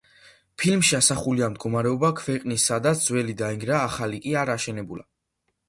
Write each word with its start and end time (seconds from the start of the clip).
ფილმში 0.61 0.95
ასახულია 0.99 1.49
მდგომარეობა 1.51 2.11
ქვეყნისა, 2.21 2.65
სადაც 2.65 3.05
ძველი 3.11 3.39
დაინგრა, 3.45 3.79
ახალი 3.91 4.25
კი 4.27 4.37
არ 4.45 4.55
აშენებულა. 4.59 5.09